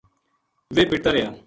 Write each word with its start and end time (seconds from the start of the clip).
ویہ 0.75 0.89
پِٹتا 0.89 1.09
رہیا 1.13 1.29